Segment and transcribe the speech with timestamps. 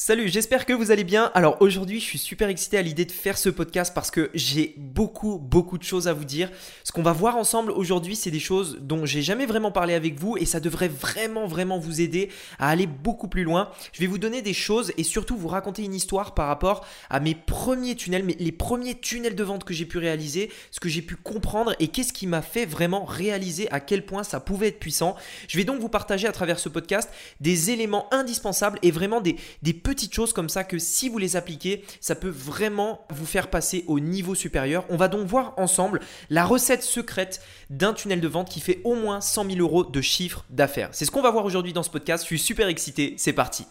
[0.00, 1.32] Salut, j'espère que vous allez bien.
[1.34, 4.74] Alors aujourd'hui, je suis super excité à l'idée de faire ce podcast parce que j'ai
[4.76, 6.52] beaucoup, beaucoup de choses à vous dire.
[6.84, 10.14] Ce qu'on va voir ensemble aujourd'hui, c'est des choses dont j'ai jamais vraiment parlé avec
[10.14, 12.28] vous et ça devrait vraiment, vraiment vous aider
[12.60, 13.70] à aller beaucoup plus loin.
[13.92, 17.18] Je vais vous donner des choses et surtout vous raconter une histoire par rapport à
[17.18, 21.02] mes premiers tunnels, les premiers tunnels de vente que j'ai pu réaliser, ce que j'ai
[21.02, 24.78] pu comprendre et qu'est-ce qui m'a fait vraiment réaliser à quel point ça pouvait être
[24.78, 25.16] puissant.
[25.48, 27.10] Je vais donc vous partager à travers ce podcast
[27.40, 31.36] des éléments indispensables et vraiment des, des petites choses comme ça que si vous les
[31.36, 34.84] appliquez, ça peut vraiment vous faire passer au niveau supérieur.
[34.90, 38.96] On va donc voir ensemble la recette secrète d'un tunnel de vente qui fait au
[38.96, 40.90] moins 100 000 euros de chiffre d'affaires.
[40.92, 42.24] C'est ce qu'on va voir aujourd'hui dans ce podcast.
[42.24, 43.14] Je suis super excité.
[43.16, 43.64] C'est parti.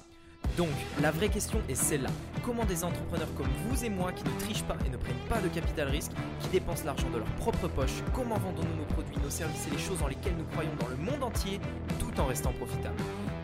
[0.58, 0.70] Donc,
[1.04, 2.10] la vraie question est celle-là.
[2.44, 5.40] Comment des entrepreneurs comme vous et moi qui ne trichent pas et ne prennent pas
[5.40, 9.30] de capital risque, qui dépensent l'argent de leur propre poche, comment vendons-nous nos produits, nos
[9.30, 11.60] services et les choses dans lesquelles nous croyons dans le monde entier
[12.00, 13.04] tout en restant profitables?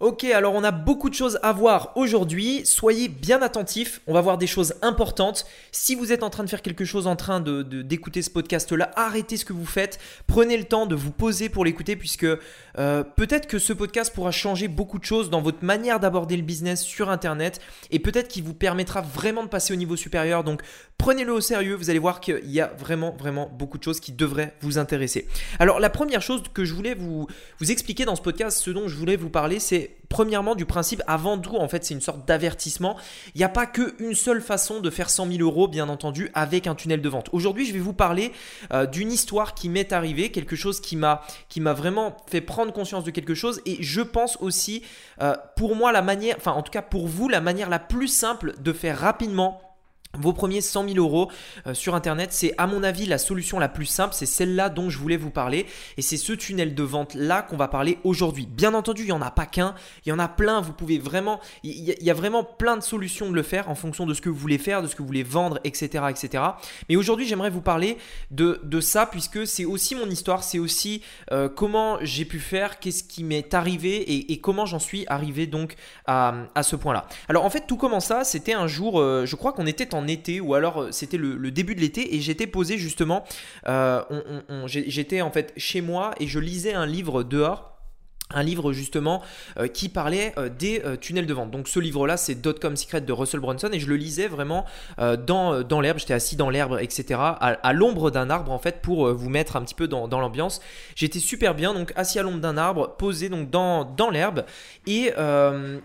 [0.00, 2.62] Ok, alors on a beaucoup de choses à voir aujourd'hui.
[2.64, 4.00] Soyez bien attentifs.
[4.06, 5.44] On va voir des choses importantes.
[5.72, 8.90] Si vous êtes en train de faire quelque chose, en train de, d'écouter ce podcast-là,
[8.96, 9.98] arrêtez ce que vous faites.
[10.26, 14.30] Prenez le temps de vous poser pour l'écouter, puisque euh, peut-être que ce podcast pourra
[14.30, 18.42] changer beaucoup de choses dans votre manière d'aborder le business sur Internet, et peut-être qu'il
[18.42, 20.44] vous permettra vraiment de passer au niveau supérieur.
[20.44, 20.62] Donc
[20.96, 21.74] prenez-le au sérieux.
[21.74, 25.28] Vous allez voir qu'il y a vraiment, vraiment beaucoup de choses qui devraient vous intéresser.
[25.58, 27.26] Alors la première chose que je voulais vous,
[27.58, 31.02] vous expliquer dans ce podcast, ce dont je voulais vous parler, c'est premièrement du principe,
[31.06, 32.96] avant tout, en fait, c'est une sorte d'avertissement.
[33.34, 36.66] Il n'y a pas qu'une seule façon de faire 100 000 euros, bien entendu, avec
[36.66, 37.28] un tunnel de vente.
[37.32, 38.32] Aujourd'hui, je vais vous parler
[38.72, 42.72] euh, d'une histoire qui m'est arrivée, quelque chose qui m'a qui m'a vraiment fait prendre
[42.72, 43.62] conscience de quelque chose.
[43.66, 44.82] Et je pense aussi,
[45.22, 48.08] euh, pour moi, la manière, enfin, en tout cas pour vous, la manière la plus
[48.08, 49.60] simple de faire rapidement
[50.18, 51.30] vos premiers 100 000 euros
[51.66, 54.90] euh, sur Internet, c'est à mon avis la solution la plus simple, c'est celle-là dont
[54.90, 55.66] je voulais vous parler
[55.96, 58.46] et c'est ce tunnel de vente-là qu'on va parler aujourd'hui.
[58.46, 60.98] Bien entendu, il n'y en a pas qu'un, il y en a plein, vous pouvez
[60.98, 64.20] vraiment, il y, a vraiment plein de solutions de le faire en fonction de ce
[64.20, 66.04] que vous voulez faire, de ce que vous voulez vendre, etc.
[66.10, 66.44] etc.
[66.88, 67.96] Mais aujourd'hui, j'aimerais vous parler
[68.32, 72.80] de, de ça puisque c'est aussi mon histoire, c'est aussi euh, comment j'ai pu faire,
[72.80, 77.06] qu'est-ce qui m'est arrivé et, comment j'en suis arrivé donc à, à ce point-là.
[77.28, 80.40] Alors en fait, tout commença, c'était un jour, euh, je crois qu'on était en été
[80.40, 83.24] ou alors euh, c'était le, début de l'été et j'étais posé justement,
[83.66, 84.02] euh,
[84.66, 87.79] j'étais en fait chez moi et je lisais un livre dehors
[88.32, 89.22] un livre justement
[89.58, 91.50] euh, qui parlait euh, des euh, tunnels de vente.
[91.50, 94.64] Donc ce livre-là, c'est Dotcom Secret de Russell Brunson et je le lisais vraiment
[94.98, 95.98] dans, l'herbe.
[95.98, 97.18] J'étais assis dans l'herbe, etc.
[97.20, 100.60] À, l'ombre d'un arbre en fait pour vous mettre un petit peu dans, l'ambiance.
[100.94, 104.44] J'étais super bien, donc assis à l'ombre d'un arbre, posé donc dans, l'herbe
[104.86, 105.12] et,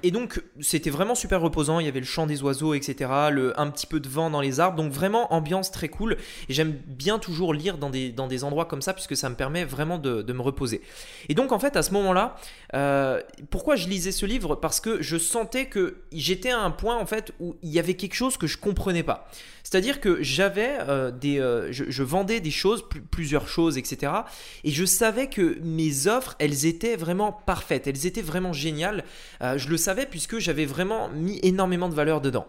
[0.03, 1.79] et donc c'était vraiment super reposant.
[1.79, 3.09] Il y avait le chant des oiseaux, etc.
[3.56, 6.17] Un petit peu de vent dans les arbres, donc vraiment ambiance très cool.
[6.50, 9.97] Et j'aime bien toujours lire dans des, endroits comme ça puisque ça me permet vraiment
[9.97, 10.81] de me reposer.
[11.29, 12.34] Et donc en fait à ce moment-là
[12.73, 14.56] euh, pourquoi je lisais ce livre?
[14.56, 17.96] Parce que je sentais que j'étais à un point en fait où il y avait
[17.96, 19.29] quelque chose que je comprenais pas.
[19.63, 24.12] C'est-à-dire que j'avais euh, des, euh, je, vendais des choses, plusieurs choses, etc.
[24.63, 29.03] Et je savais que mes offres, elles étaient vraiment parfaites, elles étaient vraiment géniales.
[29.41, 32.47] je le savais puisque j'avais vraiment mis énormément de valeur dedans.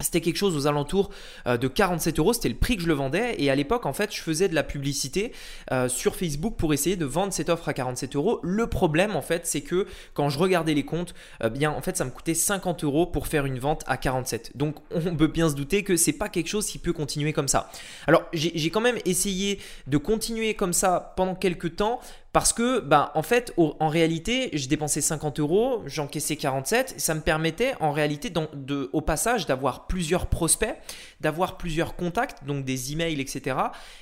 [0.00, 1.10] C'était quelque chose aux alentours
[1.46, 3.36] euh, de 47 euros, c'était le prix que je le vendais.
[3.38, 5.32] Et à l'époque, en fait, je faisais de la publicité
[5.70, 8.40] euh, sur Facebook pour essayer de vendre cette offre à 47 euros.
[8.42, 11.96] Le problème, en fait, c'est que quand je regardais les comptes, euh, bien, en fait,
[11.96, 14.56] ça me coûtait 50 euros pour faire une vente à 47.
[14.56, 17.48] Donc, on peut bien se douter que c'est pas quelque chose qui peut continuer comme
[17.48, 17.70] ça.
[18.08, 22.00] Alors, j'ai quand même essayé de continuer comme ça pendant quelques temps,
[22.34, 26.94] parce que, bah, en fait, en réalité, je dépensais 50 euros, j'encaissais 47.
[26.96, 30.74] Ça me permettait, en réalité, de, au passage, d'avoir plusieurs prospects,
[31.20, 33.56] d'avoir plusieurs contacts, donc des emails, etc.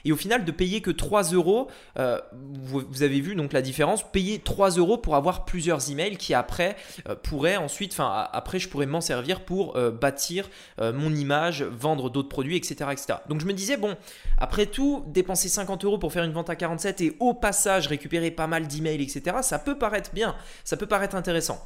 [0.07, 1.69] Et au final, de payer que 3 euros.
[1.99, 4.03] Euh, vous, avez vu donc la différence.
[4.03, 6.77] Payer 3 euros pour avoir plusieurs emails qui après
[7.11, 12.09] euh, pourraient ensuite, enfin, après, je pourrais m'en servir pour euh, bâtir mon image, vendre
[12.09, 13.19] d'autres produits, etc., etc.
[13.29, 13.95] Donc je me disais, bon,
[14.39, 18.22] après tout, dépenser 50 euros pour faire une vente à 47 et au passage récupérer
[18.31, 21.61] pas mal d'emails, etc., ça peut paraître bien, ça peut paraître intéressant.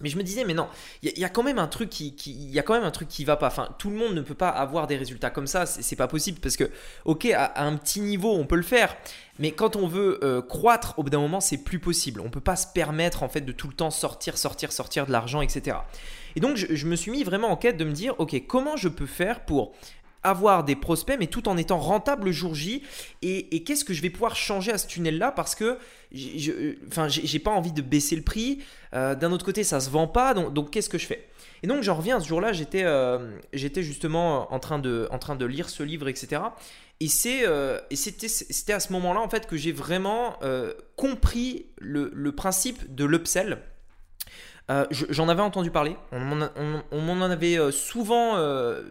[0.00, 0.66] Mais je me disais, mais non,
[1.02, 3.24] il y, a quand même un truc qui, y a quand même un truc qui
[3.26, 3.48] va pas.
[3.48, 5.66] Enfin, tout le monde ne peut pas avoir des résultats comme ça.
[5.66, 6.70] C'est pas possible parce que,
[7.04, 8.96] ok, à, un petit niveau, on peut le faire.
[9.38, 12.22] Mais quand on veut euh, croître, au bout d'un moment, c'est plus possible.
[12.22, 15.12] On peut pas se permettre en fait de tout le temps sortir, sortir, sortir de
[15.12, 15.76] l'argent, etc.
[16.34, 18.76] Et donc, je, je, me suis mis vraiment en quête de me dire, ok, comment
[18.76, 19.72] je peux faire pour
[20.22, 22.82] avoir des prospects, mais tout en étant rentable le jour J.
[23.22, 25.32] Et, qu'est-ce que je vais pouvoir changer à ce tunnel-là?
[25.32, 25.78] Parce que
[26.88, 28.60] enfin, j'ai pas envie de baisser le prix.
[28.94, 30.34] Euh, d'un autre côté, ça se vend pas.
[30.34, 31.28] Donc, qu'est-ce que je fais?
[31.62, 33.18] Et donc, j'en reviens ce jour-là, j'étais euh,
[33.52, 36.42] justement en train, de, en train lire ce livre, etc.
[37.00, 37.44] Et c'est
[37.94, 40.38] c'était à ce moment-là en fait que j'ai vraiment
[40.96, 43.58] compris le, le, principe de l'upsell
[44.70, 48.82] euh, j'en avais entendu parler, on m'en avait euh, souvent euh,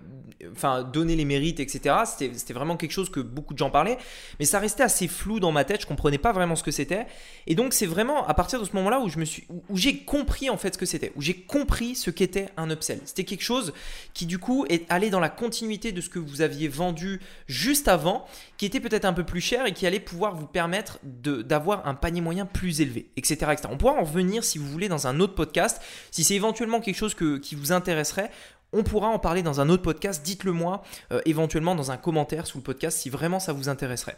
[0.91, 1.95] donné les mérites, etc.
[2.05, 3.97] C'était vraiment quelque chose que beaucoup de gens parlaient,
[4.39, 7.07] mais ça restait assez flou dans ma tête, je comprenais pas vraiment ce que c'était.
[7.47, 10.57] Et donc c'est vraiment à partir de ce moment-là où suis, où, j'ai compris en
[10.57, 12.99] fait ce que c'était, où j'ai compris ce qu'était un upsell.
[13.05, 13.71] C'était quelque chose
[14.13, 17.87] qui du coup est allé dans la continuité de ce que vous aviez vendu juste
[17.87, 18.25] avant,
[18.57, 21.95] qui était peut-être un peu plus cher et qui allait pouvoir vous permettre d'avoir un
[21.95, 23.69] panier moyen plus élevé, etc., etc.
[23.71, 25.68] On pourra en revenir si vous voulez dans un autre podcast
[26.11, 28.31] si c'est éventuellement quelque chose qui vous intéresserait,
[28.73, 30.23] on pourra en parler dans un autre podcast.
[30.23, 34.17] Dites-le moi euh, éventuellement dans un commentaire sous le podcast si vraiment ça vous intéresserait.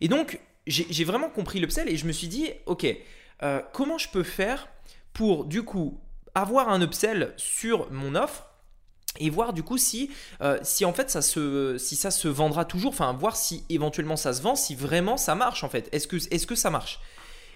[0.00, 2.86] Et donc, j'ai vraiment compris l'upsell et je me suis dit, ok,
[3.42, 4.68] euh, comment je peux faire
[5.12, 6.00] pour du coup
[6.34, 8.46] avoir un upsell sur mon offre
[9.20, 13.64] et voir du coup si, euh, en fait ça se, vendra toujours, enfin voir si
[13.68, 15.88] éventuellement ça se vend, si vraiment ça marche en fait.
[15.92, 16.98] Est-ce est que ça marche?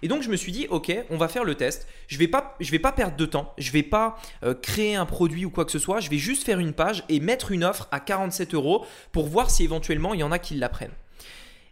[0.03, 1.87] Et donc je me suis dit, ok, on va faire le test.
[2.07, 3.53] Je vais pas, je vais pas perdre de temps.
[3.59, 6.01] Je vais pas euh, créer un produit ou quoi que ce soit.
[6.01, 9.51] Je vais juste faire une page et mettre une offre à 47 euros pour voir
[9.51, 10.95] si éventuellement il y en a qui la prennent.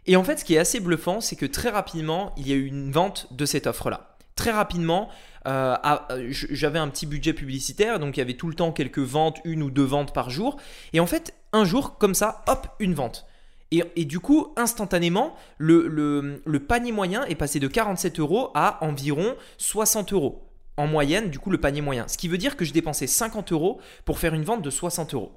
[0.05, 2.55] Et en fait, ce qui est assez bluffant, c'est que très rapidement, il y a
[2.55, 4.15] eu une vente de cette offre-là.
[4.35, 5.09] Très rapidement,
[5.47, 5.75] euh,
[6.11, 9.39] euh, j'avais un petit budget publicitaire, donc il y avait tout le temps quelques ventes,
[9.43, 10.57] une ou deux ventes par jour.
[10.93, 13.25] Et en fait, un jour, comme ça, hop, une vente.
[13.71, 20.13] Et, du coup, instantanément, le, panier moyen est passé de 47 euros à environ 60
[20.13, 20.43] euros.
[20.77, 22.07] En moyenne, du coup, le panier moyen.
[22.07, 25.13] Ce qui veut dire que je dépensais 50 euros pour faire une vente de 60
[25.15, 25.33] euros.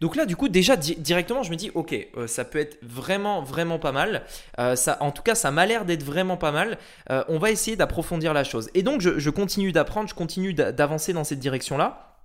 [0.00, 3.42] Donc là, du coup, déjà directement, je me dis, ok, euh, ça peut être vraiment,
[3.42, 4.24] vraiment pas mal.
[4.58, 6.78] Euh, ça, en tout cas, ça m'a l'air d'être vraiment pas mal.
[7.10, 8.68] Euh, on va essayer d'approfondir la chose.
[8.74, 12.18] Et donc, je continue d'apprendre, je continue d'avancer dans cette direction-là.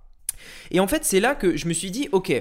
[0.70, 2.32] Et en fait, c'est là que je me suis dit, ok,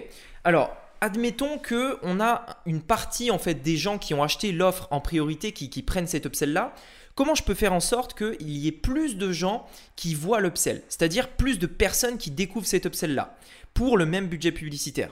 [0.44, 4.88] alors admettons que on a une partie en fait des gens qui ont acheté l'offre
[4.92, 6.74] en priorité qui, prennent cet upsell là.
[7.16, 9.66] Comment je peux faire en sorte qu'il y ait plus de gens
[9.96, 13.36] qui voient l'upsell, c'est-à-dire plus de personnes qui découvrent cet upsell là
[13.74, 15.10] pour le même budget publicitaire?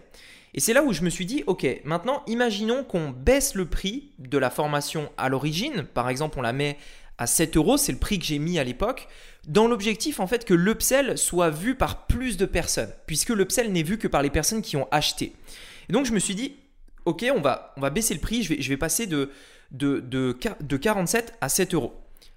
[0.54, 4.12] Et c'est là où je me suis dit, ok, maintenant imaginons qu'on baisse le prix
[4.20, 6.78] de la formation à l'origine, par exemple on la met
[7.18, 9.08] à 7 euros, c'est le prix que j'ai mis à l'époque,
[9.48, 13.84] dans l'objectif en fait que l'upsell soit vu par plus de personnes, puisque l'upsell n'est
[13.84, 15.34] vu que par les personnes qui ont acheté.
[15.90, 16.56] Et donc je me suis dit,
[17.06, 19.30] ok, on va, baisser le prix, je vais, je vais passer de,
[19.72, 21.94] de, de, de 47 à 7 euros.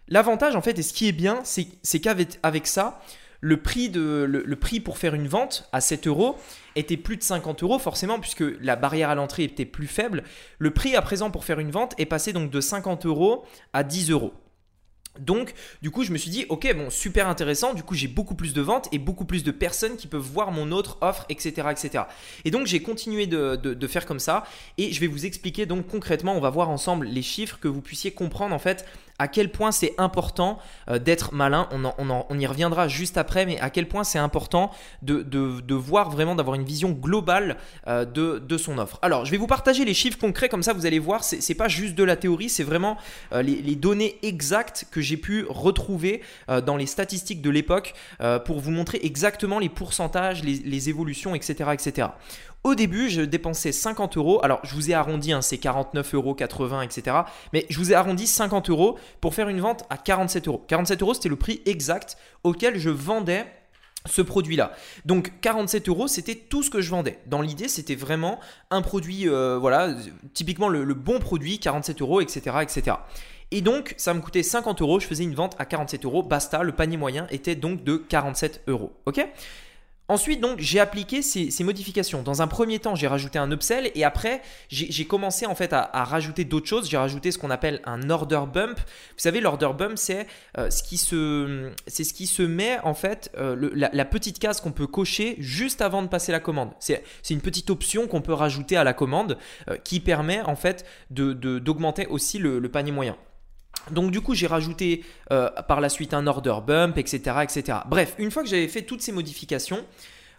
[0.08, 3.00] L'avantage en fait, et ce qui est bien, c'est qu'avec avec ça,
[3.40, 3.92] le prix,
[4.60, 6.36] prix pour faire une vente à 7 euros
[6.74, 10.24] était plus de 50 euros forcément puisque la barrière à l'entrée était plus faible.
[10.58, 13.84] Le prix à présent pour faire une vente est passé donc de 50 euros à
[13.84, 14.32] 10 euros.
[15.20, 17.74] Donc, du coup, je me suis dit, ok, bon, super intéressant.
[17.74, 20.50] Du coup, j'ai beaucoup plus de ventes et beaucoup plus de personnes qui peuvent voir
[20.50, 22.04] mon autre offre, etc., etc.
[22.44, 24.44] Et donc, j'ai continué de, de, faire comme ça.
[24.76, 27.80] Et je vais vous expliquer donc concrètement, on va voir ensemble les chiffres que vous
[27.80, 28.84] puissiez comprendre en fait
[29.18, 31.68] à quel point c'est important euh, d'être malin.
[31.98, 34.70] On, y reviendra juste après, mais à quel point c'est important
[35.02, 37.56] de, voir vraiment, d'avoir une vision globale
[37.86, 38.98] euh, de, son offre.
[39.02, 41.68] Alors, je vais vous partager les chiffres concrets, comme ça vous allez voir, c'est pas
[41.68, 42.96] juste de la théorie, c'est vraiment
[43.32, 47.94] euh, les, données exactes que j'ai pu retrouver dans les statistiques de l'époque
[48.44, 52.08] pour vous montrer exactement les pourcentages, les, évolutions, etc.
[52.64, 54.40] Au début, je dépensais 50 euros.
[54.42, 57.18] Alors, je vous ai arrondi, hein, c'est 49 euros, 80, etc.
[57.52, 60.64] Mais je vous ai arrondi 50 euros pour faire une vente à 47 euros.
[60.66, 63.46] 47 euros, c'était le prix exact auquel je vendais
[64.06, 64.72] ce produit-là.
[65.04, 67.18] Donc 47 euros, c'était tout ce que je vendais.
[67.26, 69.94] Dans l'idée, c'était vraiment un produit, euh, voilà,
[70.34, 72.96] typiquement le, bon produit, 47 euros, etc., etc.
[73.50, 76.62] Et donc, ça me coûtait 50 euros, je faisais une vente à 47 euros, basta,
[76.62, 78.92] le panier moyen était donc de 47 euros.
[79.06, 79.26] Ok?
[80.10, 82.22] Ensuite, donc, j'ai appliqué ces, modifications.
[82.22, 85.90] Dans un premier temps, j'ai rajouté un upsell et après, j'ai commencé en fait à,
[86.04, 86.88] rajouter d'autres choses.
[86.88, 88.78] J'ai rajouté ce qu'on appelle un order bump.
[88.78, 93.30] Vous savez, l'order bump, c'est euh, ce qui se, ce qui se met en fait
[93.36, 96.70] euh, la, petite case qu'on peut cocher juste avant de passer la commande.
[96.78, 99.36] C'est une petite option qu'on peut rajouter à la commande
[99.68, 103.16] euh, qui permet en fait d'augmenter aussi le panier moyen.
[103.90, 107.78] Donc du coup, j'ai rajouté euh, par la suite un order bump, etc., etc.
[107.86, 109.84] Bref, une fois que j'avais fait toutes ces modifications,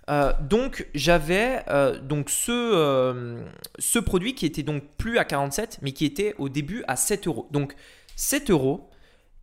[0.09, 3.37] euh, donc j'avais euh, donc ce,
[3.77, 7.27] ce produit qui était donc plus à 47, mais qui était au début à 7
[7.27, 7.47] euros.
[7.51, 7.75] Donc
[8.15, 8.89] 7 euros,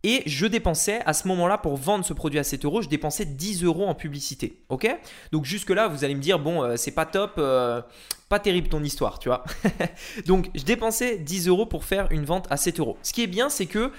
[0.03, 3.25] et je dépensais à ce moment-là pour vendre ce produit à 7 euros, je dépensais
[3.25, 4.61] 10 euros en publicité.
[4.69, 4.87] Ok?
[5.31, 7.81] Donc jusque-là, vous allez me dire, bon, euh, c'est pas top, euh,
[8.29, 9.43] pas terrible ton histoire, tu vois.
[10.27, 12.97] Donc je dépensais 10 euros pour faire une vente à 7 euros.
[13.01, 13.89] Ce qui est bien, c'est que euh,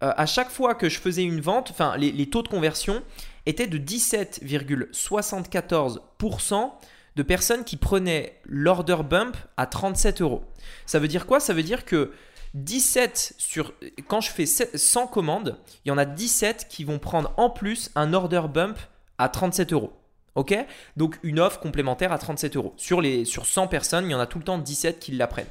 [0.00, 3.02] à chaque fois que je faisais une vente, enfin les, les taux de conversion
[3.46, 6.70] étaient de 17,74%
[7.16, 10.44] de personnes qui prenaient l'order bump à 37 euros.
[10.86, 11.40] Ça veut dire quoi?
[11.40, 12.12] Ça veut dire que
[12.54, 13.72] 17 sur.
[14.06, 17.90] Quand je fais 100 commandes, il y en a 17 qui vont prendre en plus
[17.94, 18.78] un order bump
[19.18, 19.92] à 37 euros.
[20.34, 20.54] Ok?
[20.96, 22.74] Donc une offre complémentaire à 37 euros.
[22.76, 25.46] Sur, les, sur 100 personnes, il y en a tout le temps 17 qui l'apprennent.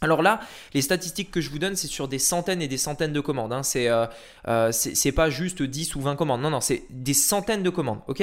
[0.00, 0.40] Alors là,
[0.74, 3.52] les statistiques que je vous donne, c'est sur des centaines et des centaines de commandes.
[3.52, 3.62] Hein.
[3.76, 4.06] Euh,
[4.48, 6.42] euh, c'est pas juste 10 ou 20 commandes.
[6.42, 8.00] Non, non, c'est des centaines de commandes.
[8.06, 8.22] Ok?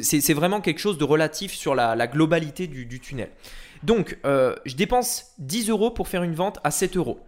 [0.00, 3.30] C'est vraiment quelque chose de relatif sur la, globalité du, tunnel.
[3.82, 7.20] Donc, euh, je dépense 10 euros pour faire une vente à 7 euros.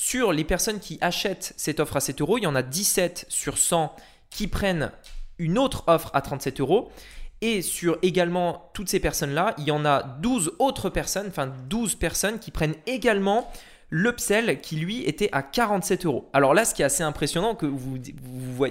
[0.00, 3.26] Sur les personnes qui achètent cette offre à 7 euros, il y en a 17
[3.28, 3.96] sur 100
[4.30, 4.92] qui prennent
[5.38, 6.92] une autre offre à 37 euros.
[7.40, 11.96] Et sur également toutes ces personnes-là, il y en a 12 autres personnes, enfin 12
[11.96, 13.50] personnes qui prennent également
[13.90, 16.30] l'upsell qui lui était à 47 euros.
[16.32, 17.98] Alors là, ce qui est assez impressionnant, que vous,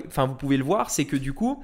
[0.07, 1.61] enfin, vous pouvez le voir, c'est que du coup,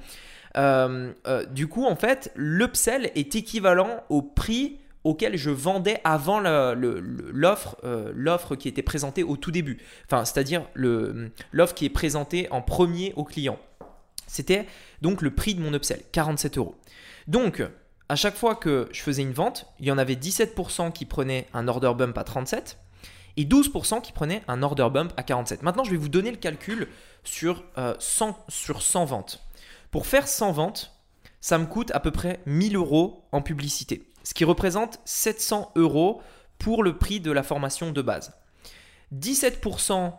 [0.58, 6.40] euh, euh, du coup, en fait, l'upsell est équivalent au prix auquel je vendais avant
[6.40, 9.78] l'offre euh, l'offre qui était présentée au tout début.
[10.06, 13.58] Enfin, c'est-à-dire l'offre qui est présentée en premier au client.
[14.26, 14.66] C'était
[15.02, 16.74] donc le prix de mon upsell, 47 euros.
[17.28, 17.62] Donc,
[18.08, 21.46] à chaque fois que je faisais une vente, il y en avait 17% qui prenaient
[21.52, 22.78] un order bump à 37
[23.36, 25.62] et 12% qui prenaient un order bump à 47.
[25.62, 26.88] Maintenant, je vais vous donner le calcul
[27.22, 27.62] sur,
[27.98, 29.44] 100, euh, sur 100 ventes.
[29.90, 30.92] Pour faire 100 ventes,
[31.40, 36.20] ça me coûte à peu près 1000 euros en publicité ce qui représente 700 euros
[36.58, 38.32] pour le prix de la formation de base.
[39.14, 40.12] 17%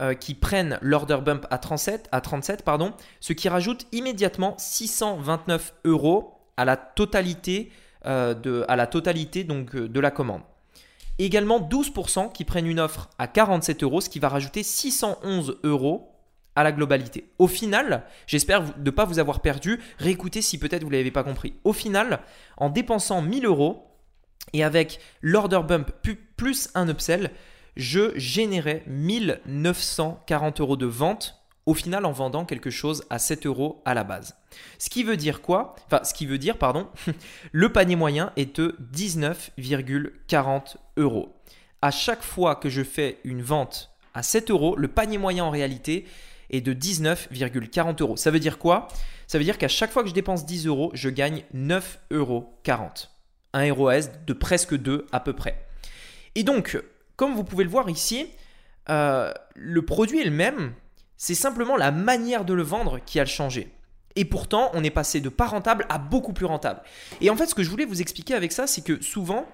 [0.00, 5.74] euh, qui prennent l'order bump à 37, à 37 pardon, ce qui rajoute immédiatement 629
[5.84, 7.72] euros à la totalité,
[8.06, 10.42] euh, de, à la totalité donc, euh, de la commande.
[11.18, 16.12] Également 12% qui prennent une offre à 47 euros, ce qui va rajouter 611 euros
[16.58, 17.30] à la globalité.
[17.38, 21.22] Au final, j'espère ne pas vous avoir perdu, réécoutez si peut-être vous ne l'avez pas
[21.22, 21.54] compris.
[21.62, 22.18] Au final,
[22.56, 23.86] en dépensant 1000 euros
[24.52, 25.92] et avec l'order bump
[26.36, 27.30] plus un upsell,
[27.76, 33.80] je générais 1940 euros de vente au final en vendant quelque chose à 7 euros
[33.84, 34.36] à la base.
[34.80, 35.76] Ce qui veut dire quoi?
[35.86, 36.88] Enfin, ce qui veut dire, pardon,
[37.52, 41.36] le panier moyen est de 19,40 euros.
[41.82, 45.50] À chaque fois que je fais une vente à 7 euros, le panier moyen en
[45.50, 46.04] réalité
[46.50, 48.16] et de 19,40 euros.
[48.16, 48.88] Ça veut dire quoi?
[49.26, 52.58] Ça veut dire qu'à chaque fois que je dépense 10 euros, je gagne 9,40 euros.
[53.54, 55.66] Un ROS de presque 2 à peu près.
[56.34, 56.80] Et donc,
[57.16, 58.26] comme vous pouvez le voir ici,
[58.90, 60.72] euh, le produit est le même,
[61.16, 63.72] c'est simplement la manière de le vendre qui a changé.
[64.16, 66.82] Et pourtant, on est passé de pas rentable à beaucoup plus rentable.
[67.20, 69.46] Et en fait, ce que je voulais vous expliquer avec ça, c'est que souvent,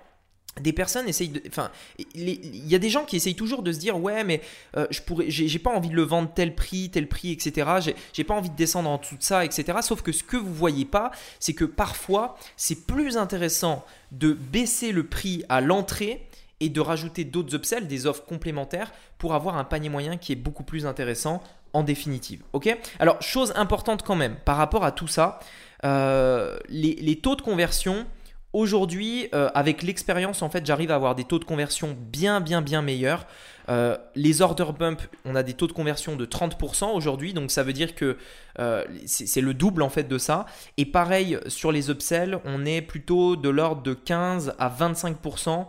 [0.61, 1.71] des personnes essayent de enfin
[2.15, 4.41] il y a des gens qui essayent toujours de se dire ouais mais
[4.77, 8.25] euh, je pourrais j'ai pas envie de le vendre tel prix tel prix etc j'ai
[8.25, 11.11] pas envie de descendre en tout ça etc sauf que ce que vous voyez pas
[11.41, 16.27] c'est que parfois c'est plus intéressant de baisser le prix à l'entrée
[16.61, 20.37] et de rajouter d'autres upsells des offres complémentaires pour avoir un panier moyen qui est
[20.37, 21.43] beaucoup plus intéressant
[21.73, 22.43] en définitive.
[22.53, 22.75] Ok?
[23.01, 25.41] Alors chose importante quand même par rapport à tout ça
[25.85, 28.07] euh, les taux de conversion
[28.55, 32.63] Aujourd'hui, euh, avec l'expérience, en fait, j'arrive à avoir des taux de conversion bien, bien,
[32.63, 33.27] bien meilleurs.
[33.69, 37.65] Euh, les order bump, on a des taux de conversion de 30% aujourd'hui, donc ça
[37.65, 38.17] veut dire que
[38.61, 40.47] euh, c'est le double en fait de ça.
[40.77, 45.67] Et pareil sur les upsells, on est plutôt de l'ordre de 15 à 25%.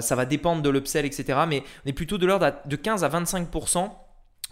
[0.00, 1.38] ça va dépendre de l'upsell, etc.
[1.46, 3.88] Mais on est plutôt de l'ordre de 15 à 25%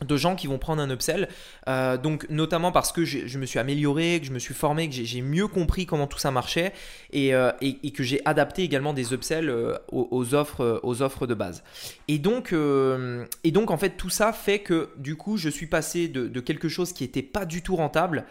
[0.02, 1.28] de gens qui vont prendre un upsell.
[1.68, 4.94] Euh, donc notamment parce que je me suis amélioré, que je me suis formé, que
[4.94, 6.72] j'ai mieux compris comment tout ça marchait
[7.12, 7.52] et, euh,
[7.94, 11.62] que j'ai adapté également des upsells euh, aux, offres, aux offres de base.
[12.08, 16.08] Et donc, et donc en fait tout ça fait que du coup je suis passé
[16.08, 18.24] de, quelque chose qui n'était pas du tout rentable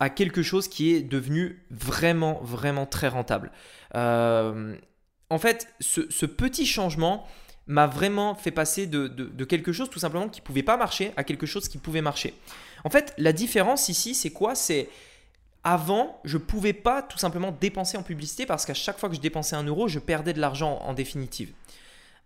[0.00, 3.50] à quelque chose qui est devenu vraiment vraiment très rentable.
[3.94, 7.26] en fait ce petit changement
[7.68, 11.46] m'a vraiment fait passer de, quelque chose tout simplement qui pouvait pas marcher à quelque
[11.46, 12.34] chose qui pouvait marcher.
[12.84, 14.54] En fait, la différence ici, c'est quoi?
[14.54, 14.88] C'est
[15.64, 19.20] avant, je pouvais pas tout simplement dépenser en publicité parce qu'à chaque fois que je
[19.20, 21.52] dépensais un euro, je perdais de l'argent en définitive.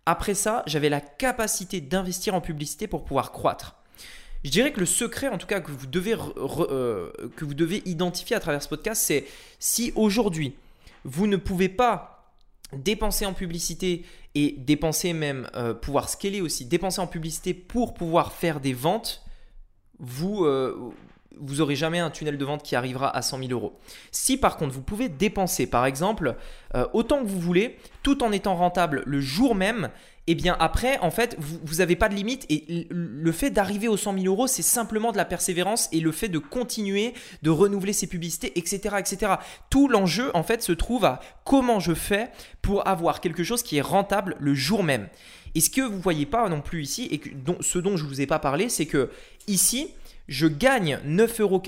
[0.05, 3.75] Après ça, j'avais la capacité d'investir en publicité pour pouvoir croître.
[4.43, 7.81] Je dirais que le secret, en tout cas, que vous devez, euh, que vous devez
[7.85, 9.25] identifier à travers ce podcast, c'est
[9.59, 10.55] si aujourd'hui,
[11.05, 12.12] vous ne pouvez pas
[12.73, 18.33] dépenser en publicité et dépenser même, euh, pouvoir scaler aussi, dépenser en publicité pour pouvoir
[18.33, 19.23] faire des ventes,
[19.99, 20.91] vous, euh,
[21.39, 23.79] vous aurez jamais un tunnel de vente qui arrivera à 100 000 euros.
[24.11, 26.35] Si par contre vous pouvez dépenser par exemple
[26.75, 29.89] euh, autant que vous voulez tout en étant rentable le jour même
[30.25, 33.89] et eh bien après, en fait, vous n'avez pas de limite et le fait d'arriver
[33.89, 37.49] aux 100 000 euros, c'est simplement de la persévérance et le fait de continuer, de
[37.49, 39.33] renouveler ses publicités, etc., etc.
[39.69, 43.75] Tout l'enjeu, en fait, se trouve à comment je fais pour avoir quelque chose qui
[43.75, 45.09] est rentable le jour même.
[45.55, 47.21] Et ce que vous voyez pas non plus ici et
[47.59, 49.09] ce dont je vous ai pas parlé, c'est que
[49.47, 49.89] ici,
[50.29, 51.61] je gagne 9,40 euros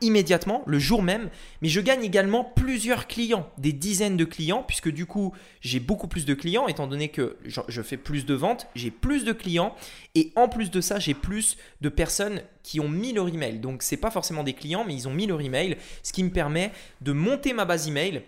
[0.00, 1.30] immédiatement, le jour même,
[1.62, 6.08] mais je gagne également plusieurs clients, des dizaines de clients, puisque du coup, j'ai beaucoup
[6.08, 9.74] plus de clients, étant donné que je fais plus de ventes, j'ai plus de clients,
[10.14, 13.58] et en plus de ça, j'ai plus de personnes qui ont mis leur email.
[13.58, 16.24] Donc, ce n'est pas forcément des clients, mais ils ont mis leur email, ce qui
[16.24, 18.22] me permet de monter ma base email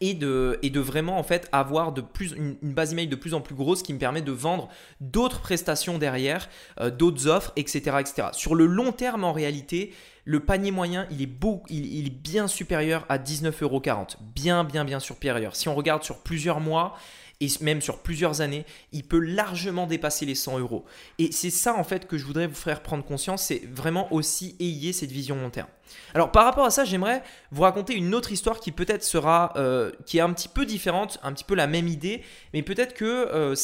[0.00, 3.94] et de, vraiment en fait avoir une, base email de plus en plus grosse qui
[3.94, 4.68] me permet de vendre
[5.00, 6.48] d'autres prestations derrière,
[6.80, 8.28] euh, d'autres offres, etc., etc.
[8.32, 9.92] Sur le long terme, en réalité,
[10.26, 14.16] le panier moyen, il est, beau, il, est bien supérieur à 19,40€.
[14.34, 15.54] Bien, bien, bien supérieur.
[15.54, 16.96] Si on regarde sur plusieurs mois,
[17.40, 20.84] et même sur plusieurs années, il peut largement dépasser les 100 euros.
[21.18, 24.56] Et c'est ça en fait que je voudrais vous faire prendre conscience, c'est vraiment aussi
[24.58, 25.68] ayez cette vision long terme.
[26.14, 29.92] Alors par rapport à ça, j'aimerais vous raconter une autre histoire qui peut-être sera, euh,
[30.06, 33.04] qui est un petit peu différente, un petit peu la même idée, mais peut-être que,
[33.04, 33.54] euh,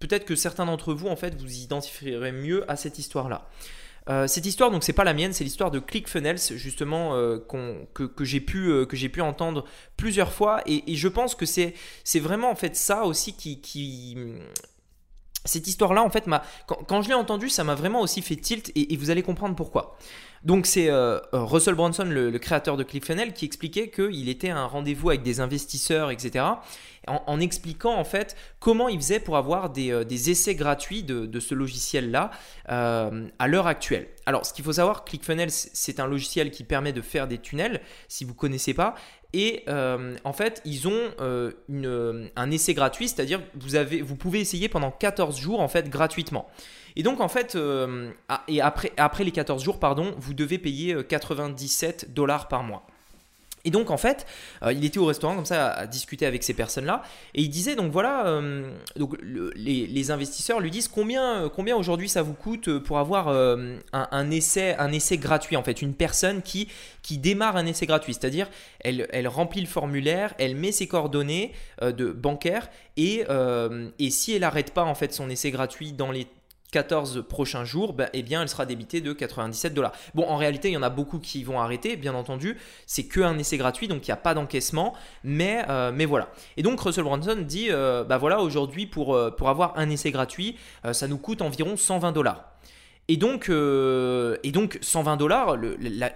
[0.00, 3.46] peut-être que certains d'entre vous en fait vous identifierez mieux à cette histoire-là.
[4.08, 7.38] Euh, cette histoire, donc c'est pas la mienne, c'est l'histoire de ClickFunnels justement euh,
[7.94, 9.64] que, j'ai pu, euh, pu entendre
[9.96, 11.74] plusieurs fois et, je pense que c'est,
[12.16, 14.16] vraiment en fait ça aussi qui,
[15.44, 16.24] cette histoire-là en fait
[16.66, 19.96] quand, je l'ai entendue, ça m'a vraiment aussi fait tilt et, vous allez comprendre pourquoi.
[20.42, 20.90] Donc c'est
[21.32, 25.22] Russell Brunson, le, le, créateur de ClickFunnels, qui expliquait qu'il était à un rendez-vous avec
[25.22, 26.42] des investisseurs, etc
[27.08, 31.54] en, expliquant en fait comment il faisait pour avoir des, euh, essais gratuits de, ce
[31.54, 32.30] logiciel-là
[32.70, 34.06] euh, à l'heure actuelle.
[34.26, 37.80] Alors, ce qu'il faut savoir, ClickFunnels, c'est un logiciel qui permet de faire des tunnels,
[38.08, 38.94] si vous ne connaissez pas.
[39.32, 45.38] Et euh, en fait, ils ont un essai gratuit, c'est-à-dire vous, pouvez essayer pendant 14
[45.38, 46.48] jours en fait gratuitement.
[46.94, 47.56] Et donc en fait,
[48.48, 52.86] et après, après les 14 jours, pardon, vous devez payer 97 dollars par mois.
[53.64, 54.26] Et donc en fait,
[54.62, 57.02] euh, il était au restaurant comme ça à, discuter avec ces personnes-là,
[57.34, 62.22] et il disait donc voilà, euh, donc les, investisseurs lui disent combien, combien aujourd'hui ça
[62.22, 66.68] vous coûte pour avoir euh, un, essai, un essai gratuit en fait, une personne qui,
[67.02, 68.48] qui démarre un essai gratuit, c'est-à-dire
[68.80, 73.24] elle, elle remplit le formulaire, elle met ses coordonnées de bancaires et,
[73.98, 76.26] et si elle n'arrête pas en fait son essai gratuit dans les
[76.72, 79.92] 14 prochains jours, bah, eh bien, elle sera débitée de 97 dollars.
[80.14, 82.58] Bon, en réalité, il y en a beaucoup qui vont arrêter, bien entendu.
[82.86, 84.94] C'est que un essai gratuit, donc il n'y a pas d'encaissement.
[85.22, 86.30] Mais, euh, mais voilà.
[86.56, 90.10] Et donc, Russell Brunson dit, euh, bah voilà, aujourd'hui, pour, euh, pour avoir un essai
[90.10, 90.56] gratuit,
[90.92, 92.52] ça nous coûte environ 120 dollars.
[93.08, 95.56] Et donc, euh, et donc 120 dollars,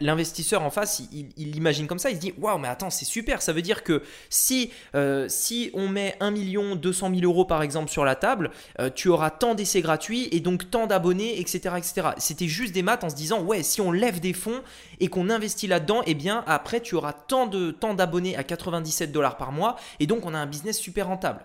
[0.01, 3.43] l'investisseur en face, il, imagine comme ça, il se dit Waouh, mais attends, c'est super,
[3.43, 7.63] ça veut dire que si, euh, si on met 1 million 200 000 euros par
[7.63, 11.75] exemple sur la table, euh, tu auras tant d'essais gratuits et donc tant d'abonnés, etc.
[11.77, 12.09] etc.
[12.19, 14.63] C'était juste des maths en se disant Ouais, si on lève des fonds
[15.01, 17.49] et qu'on investit là-dedans, et eh bien après tu auras tant
[17.95, 21.45] d'abonnés à 97 dollars par mois et donc on a un business super rentable.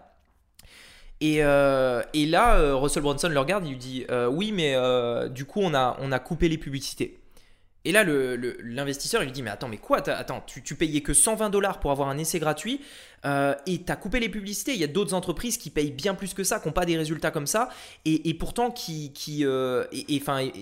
[1.24, 4.76] Euh, et, là, euh, Russell Brunson le regarde, il lui dit euh, Oui, mais
[5.30, 7.18] du coup, on a, on a coupé les publicités.
[7.84, 11.80] Et là, l'investisseur, lui dit Mais attends, mais quoi Attends, tu, payais que 120 dollars
[11.80, 12.82] pour avoir un essai gratuit
[13.24, 14.74] et tu as coupé les publicités.
[14.74, 16.98] Il y a d'autres entreprises qui payent bien plus que ça, qui n'ont pas des
[16.98, 17.70] résultats comme ça,
[18.06, 19.46] et, pourtant, qui, qui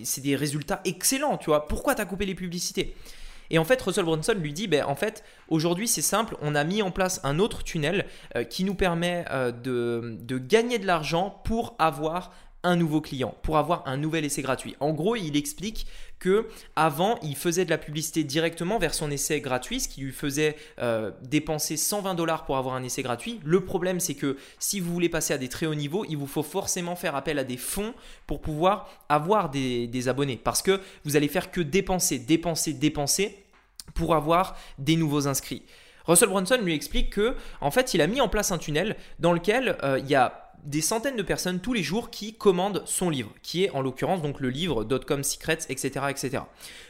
[0.04, 1.68] c'est des résultats excellents, tu vois.
[1.68, 2.96] Pourquoi tu as coupé les publicités?
[3.50, 6.64] Et en fait, Russell Brunson lui dit, ben, en fait, aujourd'hui c'est simple, on a
[6.64, 10.86] mis en place un autre tunnel euh, qui nous permet euh, de, de gagner de
[10.86, 12.32] l'argent pour avoir
[12.64, 14.76] un nouveau client, pour avoir un nouvel essai gratuit.
[14.80, 15.88] En gros, il explique
[16.20, 20.12] que avant, il faisait de la publicité directement vers son essai gratuit, ce qui lui
[20.12, 23.40] faisait euh, dépenser 120 dollars pour avoir un essai gratuit.
[23.46, 26.28] Le problème, c'est que si vous voulez passer à des très hauts niveaux, il vous
[26.28, 27.94] faut forcément faire appel à des fonds
[28.28, 33.38] pour pouvoir avoir des, abonnés, parce que vous allez faire que dépenser, dépenser, dépenser
[33.94, 35.64] pour avoir des nouveaux inscrits.
[36.06, 39.32] Russell Brunson lui explique que, en fait, il a mis en place un tunnel dans
[39.32, 43.10] lequel euh, il y a des centaines de personnes tous les jours qui commandent son
[43.10, 46.44] livre, qui est en l'occurrence donc le livre Dotcom Secrets, etc., etc.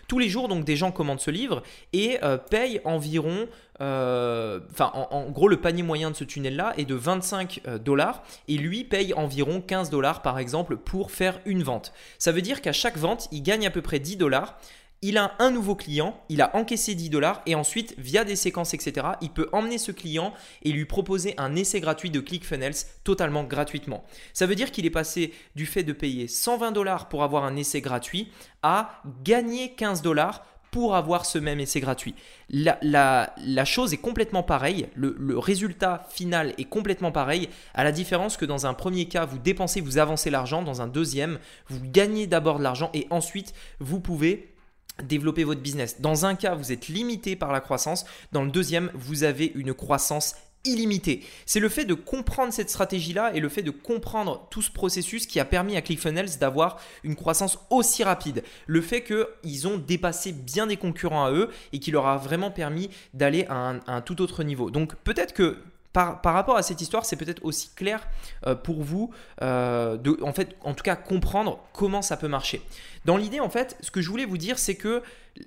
[0.08, 3.48] Tous les jours, donc des gens commandent ce livre et euh, payent environ,
[3.82, 8.24] euh, enfin en, gros le panier moyen de ce tunnel-là est de 25 euh, dollars
[8.48, 11.94] et lui paye environ 15 dollars par exemple pour faire une vente.
[12.18, 14.60] Ça veut dire qu'à chaque vente, il gagne à peu près 10 dollars
[15.02, 18.74] il a un nouveau client, il a encaissé 10 dollars et ensuite, via des séquences,
[18.74, 20.34] etc., il peut emmener ce client
[20.64, 24.04] et lui proposer un essai gratuit de ClickFunnels totalement gratuitement.
[24.34, 27.56] Ça veut dire qu'il est passé du fait de payer 120 dollars pour avoir un
[27.56, 28.30] essai gratuit
[28.62, 32.14] à gagner 15 dollars pour avoir ce même essai gratuit.
[32.50, 33.34] La,
[33.66, 38.46] chose est complètement pareille, le, le, résultat final est complètement pareil, à la différence que
[38.46, 42.60] dans un premier cas, vous dépensez, vous avancez l'argent, dans un deuxième, vous gagnez d'abord
[42.60, 44.54] de l'argent et ensuite, vous pouvez
[45.04, 46.02] développer votre business.
[46.02, 49.74] Dans un cas, vous êtes limité par la croissance, dans le deuxième, vous avez une
[49.74, 50.36] croissance
[50.66, 51.24] illimité.
[51.46, 55.26] C'est le fait de comprendre cette stratégie-là et le fait de comprendre tout ce processus
[55.26, 58.44] qui a permis à ClickFunnels d'avoir une croissance aussi rapide.
[58.68, 62.52] Le fait qu'ils ont dépassé bien des concurrents à eux et qui leur a vraiment
[62.52, 64.70] permis d'aller à, un, tout autre niveau.
[64.70, 65.58] Donc peut-être que
[65.94, 68.08] par, rapport à cette histoire, c'est peut-être aussi clair
[68.46, 72.62] euh, pour vous euh, de, en fait, en tout cas, comprendre comment ça peut marcher.
[73.06, 75.02] Dans l'idée, en fait, ce que je voulais vous dire, c'est que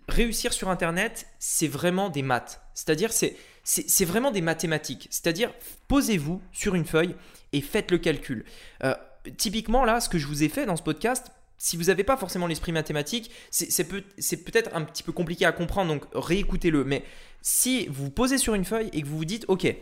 [0.09, 2.61] réussir sur Internet, c'est vraiment des maths.
[2.75, 5.07] C'est-à-dire, c'est c'est vraiment des mathématiques.
[5.11, 5.53] C'est-à-dire,
[5.87, 7.15] posez-vous sur une feuille
[7.53, 8.45] et faites le calcul.
[8.83, 8.95] Euh,
[9.37, 12.17] typiquement, là, ce que je vous ai fait dans ce podcast, si vous n'avez pas
[12.17, 16.83] forcément l'esprit mathématique, c'est peut-être un petit peu compliqué à comprendre, donc réécoutez-le.
[16.83, 17.05] Mais
[17.41, 19.73] si vous vous posez sur une feuille et que vous vous dites, OK,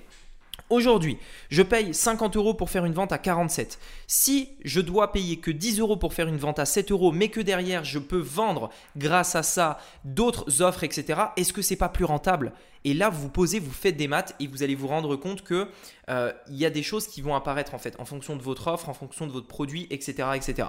[0.71, 3.81] Aujourd'hui, je paye 50 euros pour faire une vente à 47.
[4.07, 7.29] Si je dois payer que 10 euros pour faire une vente à 7 euros, mais
[7.29, 11.89] que derrière je peux vendre grâce à ça d'autres offres, etc., est-ce que c'est pas
[11.89, 12.53] plus rentable?
[12.85, 15.43] Et là, vous vous posez, vous faites des maths et vous allez vous rendre compte
[15.43, 15.69] que
[16.09, 18.69] euh, il y a des choses qui vont apparaître en fait en fonction de votre
[18.69, 20.69] offre, en fonction de votre produit, etc., etc.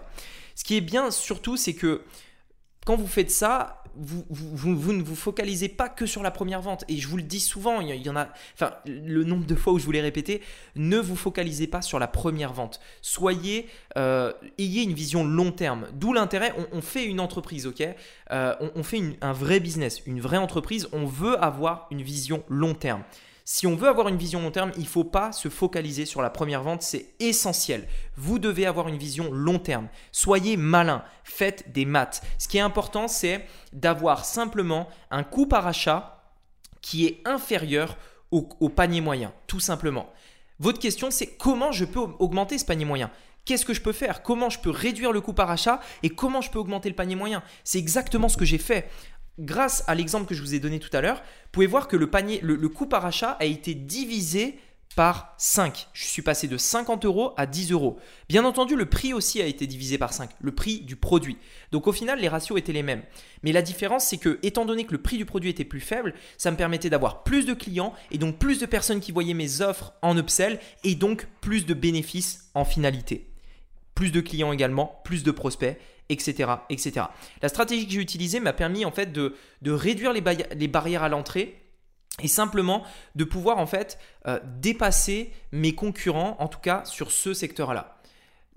[0.55, 2.01] Ce qui est bien surtout, c'est que
[2.85, 6.85] quand vous faites ça, vous, vous, ne vous focalisez pas que sur la première vente.
[6.87, 9.73] Et je vous le dis souvent, il y en a, enfin, le nombre de fois
[9.73, 10.41] où je vous l'ai répété,
[10.75, 12.79] ne vous focalisez pas sur la première vente.
[13.01, 13.67] Soyez,
[13.97, 15.87] euh, ayez une vision long terme.
[15.93, 17.83] D'où l'intérêt, on, fait une entreprise, ok?
[18.31, 22.73] Euh, on, fait un vrai business, une vraie entreprise, on veut avoir une vision long
[22.73, 23.03] terme.
[23.53, 26.21] Si on veut avoir une vision long terme, il ne faut pas se focaliser sur
[26.21, 27.85] la première vente, c'est essentiel.
[28.15, 29.89] Vous devez avoir une vision long terme.
[30.13, 32.23] Soyez malin, faites des maths.
[32.37, 36.23] Ce qui est important, c'est d'avoir simplement un coût par achat
[36.79, 37.97] qui est inférieur
[38.31, 40.09] au, au panier moyen, tout simplement.
[40.59, 43.11] Votre question, c'est comment je peux augmenter ce panier moyen?
[43.43, 44.23] Qu'est-ce que je peux faire?
[44.23, 47.15] Comment je peux réduire le coût par achat et comment je peux augmenter le panier
[47.15, 47.43] moyen?
[47.65, 48.89] C'est exactement ce que j'ai fait
[49.41, 51.97] grâce à l'exemple que je vous ai donné tout à l'heure, vous pouvez voir que
[51.97, 54.57] le panier, le, coût par achat a été divisé
[54.95, 55.87] par 5.
[55.93, 57.97] Je suis passé de 50 euros à 10 euros.
[58.27, 61.37] Bien entendu, le prix aussi a été divisé par 5, le prix du produit.
[61.71, 63.03] Donc au final, les ratios étaient les mêmes.
[63.43, 66.13] Mais la différence, c'est que, étant donné que le prix du produit était plus faible,
[66.37, 69.61] ça me permettait d'avoir plus de clients et donc plus de personnes qui voyaient mes
[69.61, 73.30] offres en upsell et donc plus de bénéfices en finalité.
[74.01, 75.77] Plus de clients également, plus de prospects
[76.09, 77.05] etc., etc.
[77.43, 81.61] La stratégie que j'ai utilisée m'a permis en fait de, réduire les, barrières à l'entrée
[82.23, 82.83] et simplement
[83.15, 87.97] de pouvoir en fait euh, dépasser mes concurrents, en tout cas sur ce secteur-là.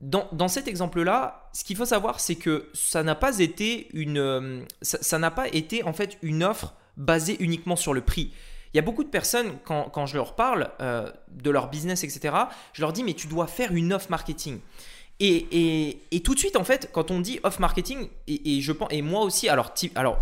[0.00, 4.64] Dans, cet exemple-là, ce qu'il faut savoir, c'est que ça n'a pas été une, euh,
[6.42, 8.32] offre basée uniquement sur le prix.
[8.74, 12.34] Il y a beaucoup de personnes, quand, je leur parle euh, de leur business, etc.,
[12.72, 14.58] je leur dis, mais tu dois faire une offre marketing.
[15.20, 19.48] Et, tout de suite, en fait, quand on dit off marketing, et, et moi aussi,
[19.48, 19.72] alors,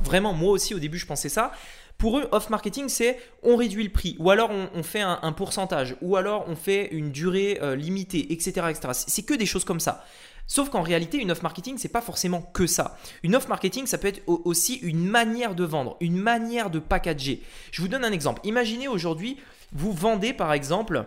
[0.03, 1.53] vraiment, moi aussi au début, je pensais ça.
[1.99, 5.95] Pour eux, off marketing, c'est on réduit le prix, ou alors on, fait un, pourcentage,
[6.03, 8.89] ou alors on fait une durée euh, limitée, etc., etc.
[8.93, 10.05] C'est que des choses comme ça.
[10.49, 12.99] Sauf qu'en réalité, une off marketing, c'est pas forcément que ça.
[13.23, 17.41] Une off marketing, ça peut être aussi une manière de vendre, une manière de packager.
[17.71, 18.41] Je vous donne un exemple.
[18.45, 19.39] Imaginez aujourd'hui,
[19.73, 21.07] vous vendez par exemple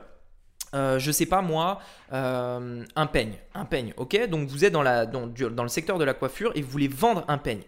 [0.75, 1.79] euh, je sais pas moi,
[2.13, 3.35] euh, un peigne.
[3.53, 4.27] Un peigne, ok?
[4.27, 7.23] Donc vous êtes dans, la, dans, le secteur de la coiffure et vous voulez vendre
[7.27, 7.61] un peigne.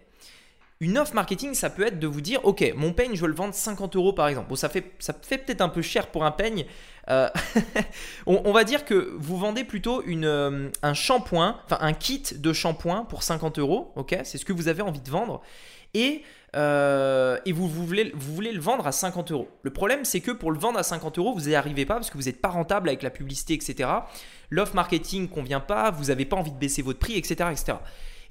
[0.79, 3.33] Une offre marketing, ça peut être de vous dire, ok, mon peigne, je veux le
[3.33, 4.49] vendre 50 euros par exemple.
[4.49, 6.65] Bon, ça fait, ça fait peut-être un peu cher pour un peigne.
[7.09, 7.29] Euh,
[8.27, 13.05] on, va dire que vous vendez plutôt une, un shampoing, enfin un kit de shampoing
[13.05, 14.17] pour 50 euros, ok?
[14.23, 15.41] C'est ce que vous avez envie de vendre.
[15.93, 16.23] Et
[16.57, 19.47] euh, et vous, voulez, vous voulez le vendre à 50 euros.
[19.61, 22.09] Le problème, c'est que pour le vendre à 50 euros, vous n'y arrivez pas parce
[22.09, 23.89] que vous n'êtes pas rentable avec la publicité, etc.
[24.49, 27.49] L'offre marketing convient pas, vous n'avez pas envie de baisser votre prix, etc.
[27.51, 27.77] etc.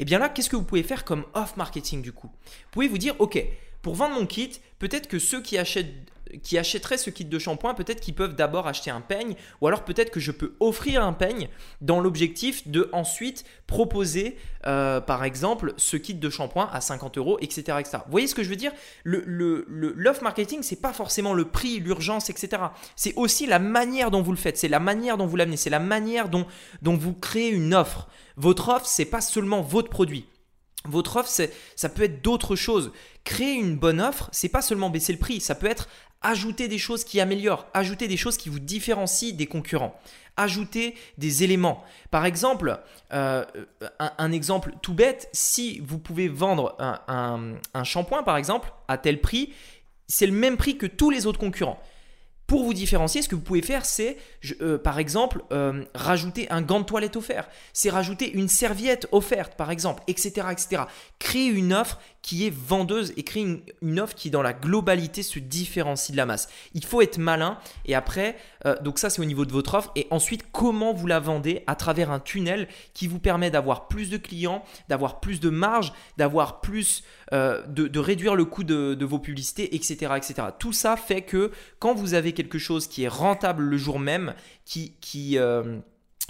[0.01, 2.29] Et bien là, qu'est-ce que vous pouvez faire comme off marketing du coup?
[2.29, 3.43] Vous pouvez vous dire, ok,
[3.81, 5.95] pour vendre mon kit, peut-être que ceux qui achètent
[6.43, 9.85] qui achèteraient ce kit de shampoing, peut-être qu'ils peuvent d'abord acheter un peigne, ou alors
[9.85, 11.49] peut-être que je peux offrir un peigne
[11.81, 14.37] dans l'objectif de ensuite proposer,
[14.67, 17.79] euh, par exemple, ce kit de shampoing à 50 euros, etc..
[17.93, 18.73] Vous voyez ce que je veux dire?
[19.05, 22.63] Le, le, L'off marketing, c'est pas forcément le prix, l'urgence, etc.
[22.97, 25.71] C'est aussi la manière dont vous le faites, c'est la manière dont vous l'amenez, c'est
[25.71, 26.47] la manière dont,
[26.83, 28.09] dont vous créez une offre.
[28.37, 30.27] Votre offre, c'est pas seulement votre produit.
[30.85, 31.31] Votre offre,
[31.75, 32.93] ça peut être d'autres choses.
[33.25, 35.89] Créer une bonne offre, c'est pas seulement baisser le prix, ça peut être
[36.23, 39.99] ajouter des choses qui améliorent, ajouter des choses qui vous différencient des concurrents,
[40.37, 41.85] ajouter des éléments.
[42.11, 42.81] Par exemple,
[43.13, 43.45] euh,
[43.99, 49.21] un, exemple tout bête, si vous pouvez vendre un, un shampoing par exemple à tel
[49.21, 49.53] prix,
[50.09, 51.81] c'est le même prix que tous les autres concurrents.
[52.47, 54.19] Pour vous différencier, ce que vous pouvez faire, c'est,
[54.61, 57.49] euh, par exemple, euh, rajouter un gant de toilette offert.
[57.73, 60.83] C'est rajouter une serviette offerte, par exemple, etc., etc.
[61.19, 65.39] Créer une offre qui est vendeuse et créer une, offre qui, dans la globalité, se
[65.39, 66.49] différencie de la masse.
[66.75, 67.57] Il faut être malin.
[67.85, 68.37] Et après,
[68.67, 69.93] euh, donc ça, c'est au niveau de votre offre.
[69.95, 74.11] Et ensuite, comment vous la vendez à travers un tunnel qui vous permet d'avoir plus
[74.11, 79.77] de clients, d'avoir plus de marge, d'avoir plus, de, réduire le coût de, vos publicités,
[79.77, 80.13] etc..
[80.59, 84.35] Tout ça fait que quand vous avez quelque chose qui est rentable le jour même,
[84.65, 84.93] qui,
[85.39, 85.79] euh,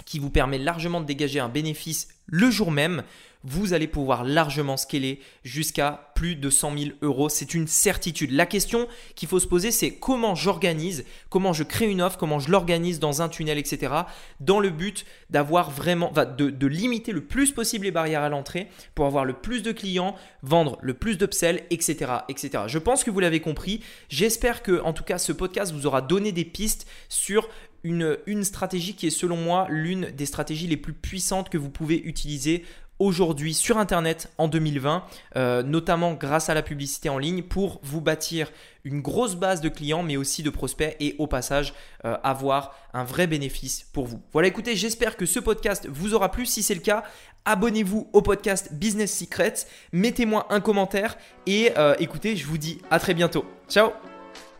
[0.05, 3.03] qui vous permet largement de dégager un bénéfice le jour même,
[3.47, 7.29] vous allez pouvoir largement scaler jusqu'à plus de 100 000 euros.
[7.29, 8.31] C'est une certitude.
[8.31, 12.39] La question qu'il faut se poser, c'est comment j'organise, comment je crée une offre, comment
[12.39, 13.93] je l'organise dans un tunnel, etc.
[14.41, 18.67] Dans le but d'avoir vraiment, de, de, limiter le plus possible les barrières à l'entrée
[18.95, 22.65] pour avoir le plus de clients, vendre le plus d'upsell, etc., etc.
[22.67, 23.81] Je pense que vous l'avez compris.
[24.09, 27.47] J'espère que, en tout cas, ce podcast vous aura donné des pistes sur
[27.83, 32.01] une, stratégie qui est selon moi l'une des stratégies les plus puissantes que vous pouvez
[32.03, 32.63] utiliser
[32.99, 35.03] aujourd'hui sur Internet en 2020,
[35.35, 38.51] euh, notamment grâce à la publicité en ligne, pour vous bâtir
[38.83, 41.73] une grosse base de clients, mais aussi de prospects et au passage
[42.05, 44.21] euh, avoir un vrai bénéfice pour vous.
[44.33, 46.45] Voilà, écoutez, j'espère que ce podcast vous aura plu.
[46.45, 47.03] Si c'est le cas,
[47.45, 52.99] abonnez-vous au podcast Business Secrets, mettez-moi un commentaire et euh, écoutez, je vous dis à
[52.99, 53.45] très bientôt.
[53.69, 53.91] Ciao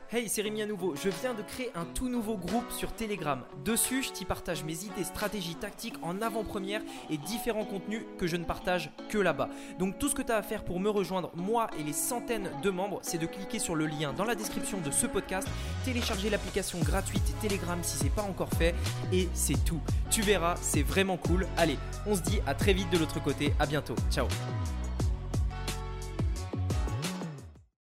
[0.10, 0.96] Hey, c'est Rémi à nouveau.
[0.96, 3.42] Je viens de créer un tout nouveau groupe sur Telegram.
[3.66, 8.38] Dessus, je t'y partage mes idées, stratégies, tactiques en avant-première et différents contenus que je
[8.38, 9.50] ne partage que là-bas.
[9.80, 12.50] Donc tout ce que tu as à faire pour me rejoindre, moi et les centaines
[12.64, 15.46] de membres, c'est de cliquer sur le lien dans la description de ce podcast,
[15.84, 18.76] télécharger l'application gratuite Telegram si c'est pas encore fait
[19.12, 19.82] et c'est tout.
[20.10, 21.46] Tu verras, c'est vraiment cool.
[21.58, 23.54] Allez, on se dit à très vite de l'autre côté.
[23.60, 23.96] À bientôt.
[24.10, 24.28] Ciao.